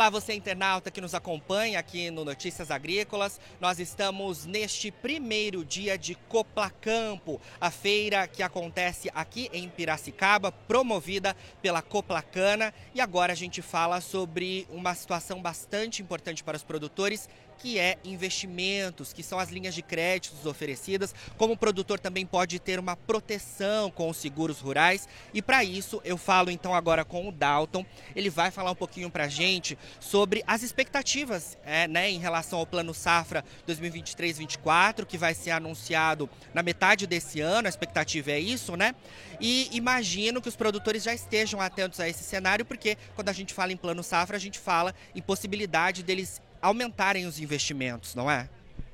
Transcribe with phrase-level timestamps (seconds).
[0.00, 3.38] Olá, você internauta que nos acompanha aqui no Notícias Agrícolas.
[3.60, 11.36] Nós estamos neste primeiro dia de Coplacampo, a feira que acontece aqui em Piracicaba, promovida
[11.60, 12.72] pela Coplacana.
[12.94, 17.28] E agora a gente fala sobre uma situação bastante importante para os produtores
[17.60, 21.14] que é investimentos, que são as linhas de créditos oferecidas.
[21.36, 25.06] Como o produtor também pode ter uma proteção com os seguros rurais.
[25.34, 27.84] E para isso eu falo então agora com o Dalton.
[28.16, 32.58] Ele vai falar um pouquinho para a gente sobre as expectativas é, né, em relação
[32.58, 37.66] ao Plano Safra 2023-24, que vai ser anunciado na metade desse ano.
[37.66, 38.94] A expectativa é isso, né?
[39.38, 43.52] E imagino que os produtores já estejam atentos a esse cenário, porque quando a gente
[43.52, 48.48] fala em Plano Safra, a gente fala em possibilidade deles aumentarem os investimentos, não é?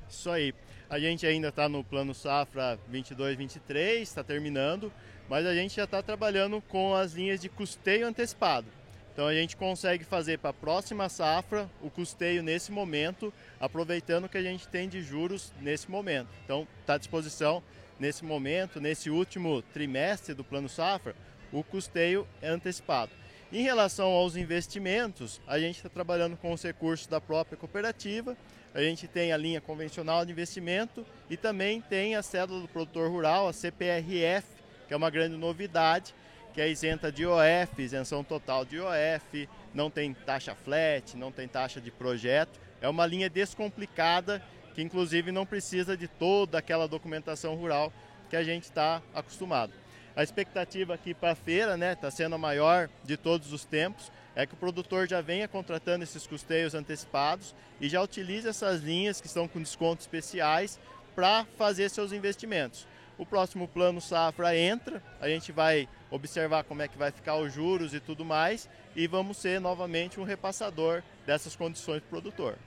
[0.09, 0.53] Isso aí.
[0.89, 4.91] A gente ainda está no plano safra 22-23, está terminando,
[5.27, 8.67] mas a gente já está trabalhando com as linhas de custeio antecipado.
[9.13, 14.29] Então a gente consegue fazer para a próxima safra o custeio nesse momento, aproveitando o
[14.29, 16.29] que a gente tem de juros nesse momento.
[16.45, 17.63] Então está à disposição
[17.99, 21.15] nesse momento, nesse último trimestre do plano safra,
[21.51, 23.11] o custeio é antecipado.
[23.51, 28.35] Em relação aos investimentos, a gente está trabalhando com os recursos da própria cooperativa.
[28.73, 33.09] A gente tem a linha convencional de investimento e também tem a cédula do produtor
[33.09, 34.45] rural, a CPRF,
[34.85, 36.13] que é uma grande novidade,
[36.53, 41.47] que é isenta de IOF, isenção total de IOF, não tem taxa flat, não tem
[41.47, 42.59] taxa de projeto.
[42.81, 44.43] É uma linha descomplicada
[44.75, 47.93] que inclusive não precisa de toda aquela documentação rural
[48.29, 49.71] que a gente está acostumado.
[50.17, 54.11] A expectativa aqui para a feira, né, está sendo a maior de todos os tempos,
[54.35, 59.21] é que o produtor já venha contratando esses custeios antecipados e já utilize essas linhas
[59.21, 60.79] que estão com descontos especiais
[61.15, 62.87] para fazer seus investimentos.
[63.15, 67.53] O próximo plano safra entra, a gente vai observar como é que vai ficar os
[67.53, 72.57] juros e tudo mais e vamos ser novamente um repassador dessas condições do produtor.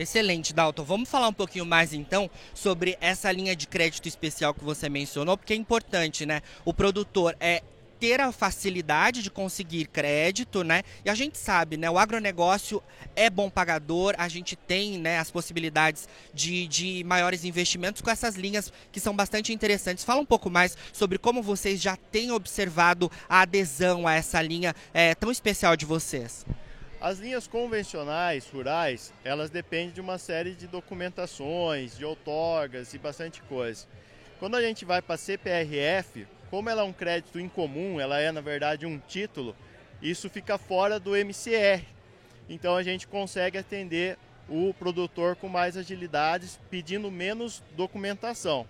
[0.00, 0.82] Excelente, Dalton.
[0.82, 5.36] Vamos falar um pouquinho mais então sobre essa linha de crédito especial que você mencionou,
[5.36, 6.40] porque é importante, né?
[6.64, 7.62] O produtor é
[7.98, 10.82] ter a facilidade de conseguir crédito, né?
[11.04, 11.90] E a gente sabe, né?
[11.90, 12.82] O agronegócio
[13.14, 18.36] é bom pagador, a gente tem né, as possibilidades de, de maiores investimentos com essas
[18.36, 20.02] linhas que são bastante interessantes.
[20.02, 24.74] Fala um pouco mais sobre como vocês já têm observado a adesão a essa linha
[24.94, 26.46] é, tão especial de vocês.
[27.00, 33.40] As linhas convencionais rurais, elas dependem de uma série de documentações, de outorgas e bastante
[33.44, 33.86] coisa.
[34.38, 38.30] Quando a gente vai para a CPRF, como ela é um crédito incomum, ela é
[38.30, 39.56] na verdade um título,
[40.02, 41.82] isso fica fora do MCR.
[42.50, 48.66] Então a gente consegue atender o produtor com mais agilidades, pedindo menos documentação.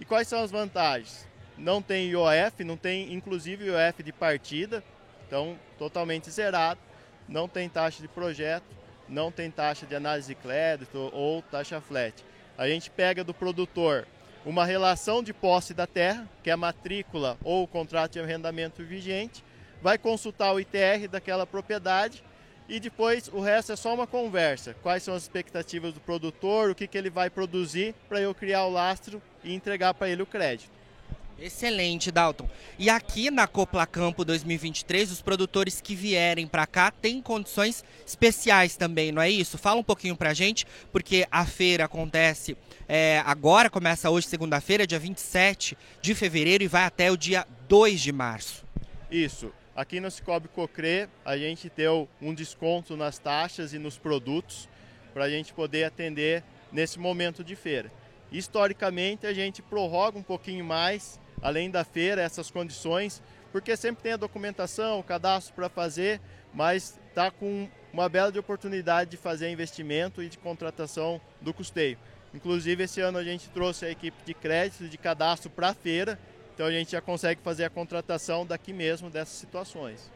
[0.00, 1.28] E quais são as vantagens?
[1.56, 4.82] Não tem IOF, não tem inclusive IOF de partida,
[5.28, 6.87] então totalmente zerado
[7.28, 8.64] não tem taxa de projeto,
[9.08, 12.24] não tem taxa de análise de crédito ou taxa flat.
[12.56, 14.06] A gente pega do produtor
[14.44, 18.82] uma relação de posse da terra, que é a matrícula ou o contrato de arrendamento
[18.82, 19.44] vigente,
[19.82, 22.24] vai consultar o ITR daquela propriedade
[22.68, 24.74] e depois o resto é só uma conversa.
[24.82, 28.64] Quais são as expectativas do produtor, o que, que ele vai produzir para eu criar
[28.64, 30.77] o lastro e entregar para ele o crédito.
[31.40, 32.48] Excelente, Dalton.
[32.78, 38.76] E aqui na Copla Campo 2023, os produtores que vierem para cá têm condições especiais
[38.76, 39.56] também, não é isso?
[39.56, 42.56] Fala um pouquinho para a gente, porque a feira acontece
[42.88, 48.00] é, agora, começa hoje, segunda-feira, dia 27 de fevereiro, e vai até o dia 2
[48.00, 48.64] de março.
[49.10, 49.52] Isso.
[49.76, 54.68] Aqui no Cicobi Cocre, a gente deu um desconto nas taxas e nos produtos
[55.14, 57.92] para a gente poder atender nesse momento de feira.
[58.32, 63.22] Historicamente, a gente prorroga um pouquinho mais além da feira, essas condições,
[63.52, 66.20] porque sempre tem a documentação, o cadastro para fazer,
[66.52, 71.98] mas está com uma bela de oportunidade de fazer investimento e de contratação do custeio.
[72.34, 75.74] Inclusive, esse ano a gente trouxe a equipe de crédito e de cadastro para a
[75.74, 76.18] feira,
[76.54, 80.10] então a gente já consegue fazer a contratação daqui mesmo dessas situações.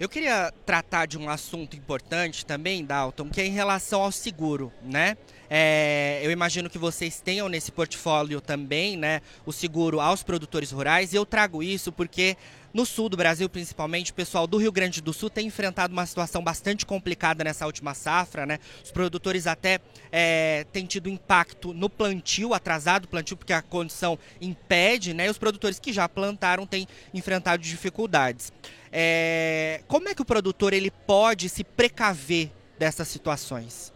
[0.00, 4.72] Eu queria tratar de um assunto importante também, Dalton, que é em relação ao seguro,
[4.80, 5.16] né?
[5.50, 11.12] É, eu imagino que vocês tenham nesse portfólio também, né, o seguro aos produtores rurais.
[11.12, 12.36] E eu trago isso porque
[12.78, 16.06] no sul do Brasil, principalmente, o pessoal do Rio Grande do Sul tem enfrentado uma
[16.06, 18.60] situação bastante complicada nessa última safra, né?
[18.84, 19.80] Os produtores até
[20.12, 25.26] é, têm tido impacto no plantio, atrasado plantio, porque a condição impede, né?
[25.26, 28.52] E os produtores que já plantaram têm enfrentado dificuldades.
[28.92, 32.48] É, como é que o produtor ele pode se precaver
[32.78, 33.92] dessas situações?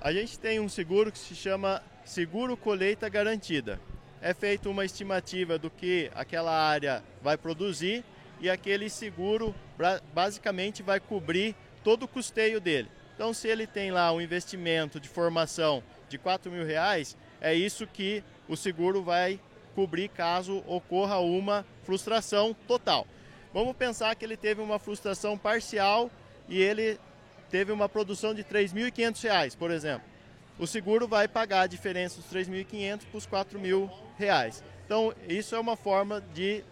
[0.00, 3.78] A gente tem um seguro que se chama Seguro Colheita Garantida.
[4.22, 8.02] É feita uma estimativa do que aquela área vai produzir
[8.42, 9.54] e aquele seguro
[10.12, 11.54] basicamente vai cobrir
[11.84, 12.90] todo o custeio dele.
[13.14, 17.86] Então, se ele tem lá um investimento de formação de 4 mil reais, é isso
[17.86, 19.38] que o seguro vai
[19.76, 23.06] cobrir caso ocorra uma frustração total.
[23.54, 26.10] Vamos pensar que ele teve uma frustração parcial
[26.48, 26.98] e ele
[27.48, 30.06] teve uma produção de R$ 3.500, por exemplo.
[30.58, 33.30] O seguro vai pagar a diferença dos R$ 3.500 para os R$
[33.60, 34.62] 4.000.
[34.84, 36.64] Então, isso é uma forma de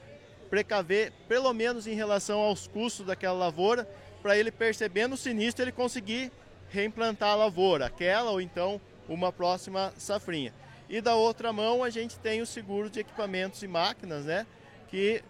[0.51, 3.89] precaver, pelo menos em relação aos custos daquela lavoura,
[4.21, 6.31] para ele percebendo o sinistro, ele conseguir
[6.69, 10.53] reimplantar a lavoura, aquela ou então uma próxima safrinha.
[10.89, 14.45] E da outra mão, a gente tem o seguro de equipamentos e máquinas, né?
[14.89, 15.23] Que,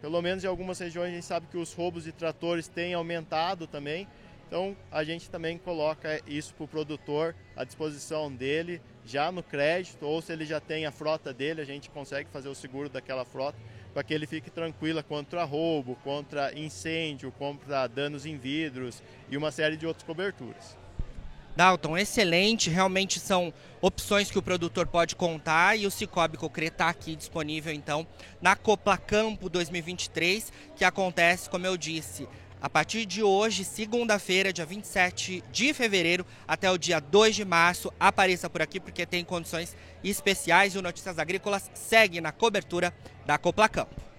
[0.00, 3.66] pelo menos em algumas regiões, a gente sabe que os roubos de tratores têm aumentado
[3.68, 4.08] também.
[4.46, 10.06] Então, a gente também coloca isso para o produtor à disposição dele, já no crédito,
[10.06, 13.24] ou se ele já tem a frota dele, a gente consegue fazer o seguro daquela
[13.24, 13.58] frota
[13.92, 19.52] para que ele fique tranquila contra roubo, contra incêndio, contra danos em vidros e uma
[19.52, 20.76] série de outras coberturas.
[21.56, 22.68] Dalton, excelente.
[22.68, 27.72] Realmente são opções que o produtor pode contar e o Cicobi Cocre está aqui disponível
[27.72, 28.04] então
[28.42, 32.28] na Copla Campo 2023, que acontece, como eu disse,
[32.64, 37.92] a partir de hoje, segunda-feira, dia 27 de fevereiro, até o dia 2 de março.
[38.00, 42.90] Apareça por aqui porque tem condições especiais e o Notícias Agrícolas segue na cobertura
[43.26, 44.13] da Copla Campo.